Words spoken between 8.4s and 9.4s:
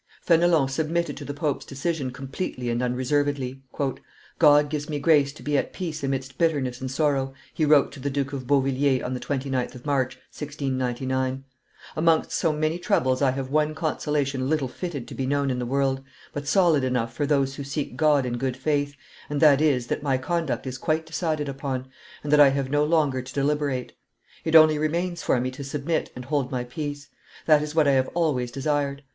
Beauvilliers on the